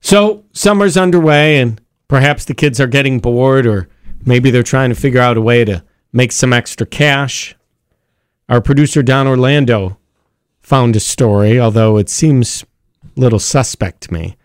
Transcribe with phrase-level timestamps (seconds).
[0.00, 3.88] So summer's underway, and perhaps the kids are getting bored, or
[4.24, 7.54] maybe they're trying to figure out a way to make some extra cash.
[8.48, 9.98] Our producer, Don Orlando,
[10.60, 12.64] found a story, although it seems
[13.16, 14.36] a little suspect to me.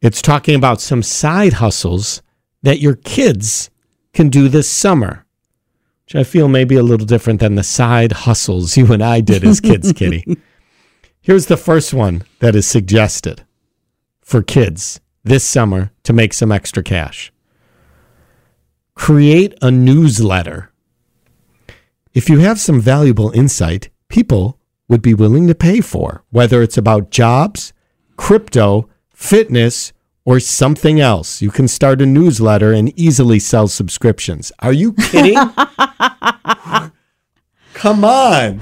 [0.00, 2.22] It's talking about some side hustles
[2.62, 3.70] that your kids
[4.12, 5.24] can do this summer,
[6.04, 9.20] which I feel may be a little different than the side hustles you and I
[9.20, 10.24] did as kids, Kitty.
[11.20, 13.44] Here's the first one that is suggested
[14.28, 17.32] for kids this summer to make some extra cash.
[18.94, 20.70] Create a newsletter.
[22.12, 26.76] If you have some valuable insight, people would be willing to pay for, whether it's
[26.76, 27.72] about jobs,
[28.18, 29.94] crypto, fitness,
[30.26, 31.40] or something else.
[31.40, 34.52] You can start a newsletter and easily sell subscriptions.
[34.58, 35.36] Are you kidding?
[37.72, 38.60] Come on.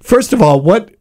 [0.00, 0.94] First of all, what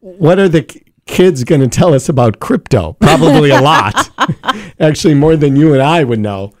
[0.00, 0.64] what are the
[1.06, 2.94] kids going to tell us about crypto?
[2.94, 4.10] Probably a lot.
[4.80, 6.52] Actually, more than you and I would know.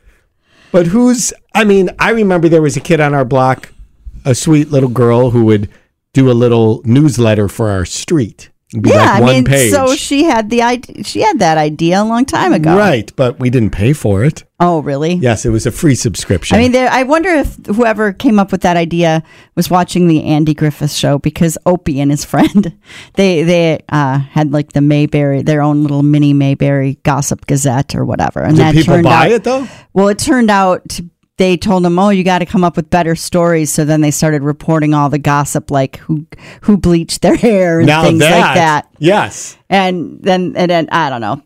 [0.70, 3.72] But who's I mean, I remember there was a kid on our block,
[4.24, 5.68] a sweet little girl who would
[6.12, 8.50] do a little newsletter for our street.
[8.72, 9.70] Yeah, like I mean, page.
[9.70, 11.04] so she had the idea.
[11.04, 12.76] She had that idea a long time ago.
[12.76, 14.44] Right, but we didn't pay for it.
[14.60, 15.14] Oh, really?
[15.14, 16.56] Yes, it was a free subscription.
[16.56, 19.22] I mean, there, I wonder if whoever came up with that idea
[19.56, 22.78] was watching the Andy Griffith show because Opie and his friend,
[23.14, 28.04] they they uh, had like the Mayberry, their own little mini Mayberry Gossip Gazette or
[28.04, 29.66] whatever, and Did that people buy out, it though?
[29.92, 31.04] Well, it turned out to,
[31.42, 34.12] they told them, "Oh, you got to come up with better stories." So then they
[34.12, 36.24] started reporting all the gossip, like who
[36.62, 38.88] who bleached their hair and Now things that, like that.
[38.98, 39.56] Yes.
[39.68, 41.42] And then and then I don't know.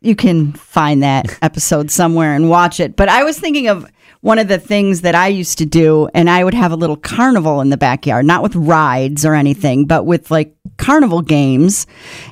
[0.00, 2.94] You can find that episode somewhere and watch it.
[2.94, 3.90] But I was thinking of
[4.20, 6.96] one of the things that I used to do, and I would have a little
[6.96, 11.88] carnival in the backyard, not with rides or anything, but with like carnival games.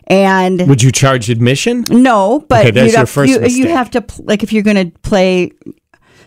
[0.06, 1.86] And Would you charge admission?
[1.90, 4.92] no, but Okay, that's your have, first you, you have to like if you're going
[4.92, 5.50] to play,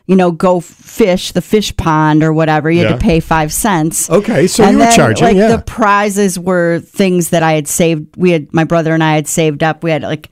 [0.05, 2.69] you know, go fish the fish pond or whatever.
[2.69, 2.87] You Yeah.
[2.89, 4.09] had to pay five cents.
[4.09, 5.55] Okay, so and you were then, charging, Like yeah.
[5.55, 8.07] the prizes were things that I had saved.
[8.17, 9.83] We had my brother and I had saved up.
[9.83, 10.29] We had like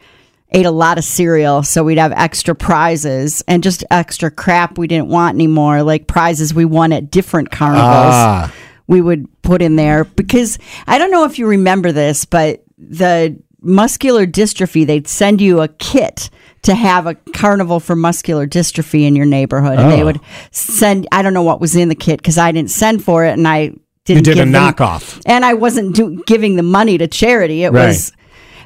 [0.53, 4.85] ate a lot of cereal, so we'd have extra prizes and just extra crap we
[4.87, 8.51] didn't want anymore, like prizes we won at different carnivals Ah.
[8.87, 13.37] we would put in there because I don't know if you remember this, but the
[13.61, 16.29] muscular dystrophy, they'd send you a kit
[16.63, 19.79] to have a carnival for muscular dystrophy in your neighborhood.
[19.79, 20.05] And they Oh.
[20.05, 20.19] would
[20.51, 23.31] send, I don't know what was in the kit because I didn't send for it
[23.31, 23.71] and I
[24.05, 25.19] didn't You did a give them- knockoff.
[25.25, 27.63] and I wasn't do, giving the money to charity.
[27.63, 27.87] It Right.
[27.87, 28.11] was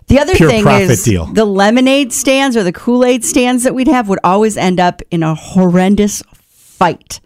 [0.08, 1.26] the other Pure thing is deal.
[1.34, 5.02] the lemonade stands or the Kool Aid stands that we'd have would always end up
[5.10, 6.22] in a horrendous
[6.78, 7.20] fight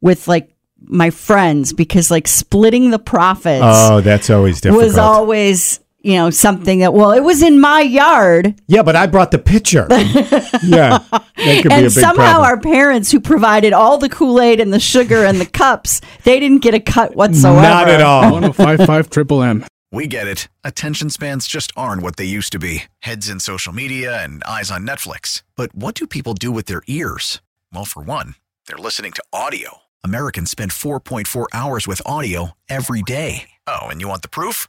[0.00, 0.50] with like
[0.86, 4.84] my friends because like splitting the profits Oh, that's always difficult.
[4.84, 9.06] was always you know something that well it was in my yard yeah, but I
[9.06, 9.86] brought the pitcher.
[9.90, 12.44] yeah, that could be a and big somehow problem.
[12.44, 16.62] our parents who provided all the kool-aid and the sugar and the cups they didn't
[16.62, 18.32] get a cut whatsoever Not at all.
[18.32, 19.64] 1055 Triple M.
[19.92, 20.46] We get it.
[20.62, 24.70] Attention spans just aren't what they used to be heads in social media and eyes
[24.70, 25.42] on Netflix.
[25.56, 27.40] But what do people do with their ears?
[27.72, 28.36] Well, for one,
[28.66, 29.78] they're listening to audio.
[30.04, 33.50] Americans spend 4.4 hours with audio every day.
[33.66, 34.68] Oh, and you want the proof?